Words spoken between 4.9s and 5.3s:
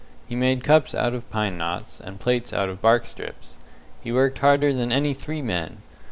any